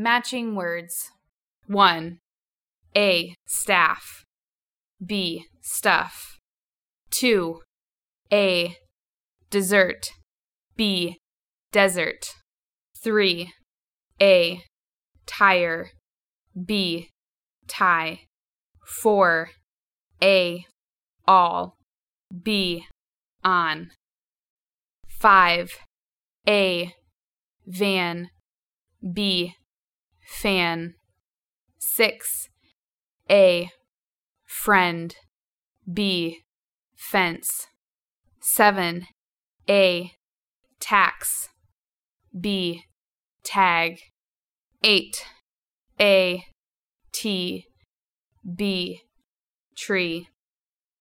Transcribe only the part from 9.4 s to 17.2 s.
Dessert. B. Desert. 3. A. Tire. B.